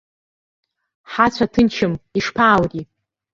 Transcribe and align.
Ҳацәа 1.11 1.45
ҭынчым, 1.53 1.93
ишԥааури?! 2.17 2.81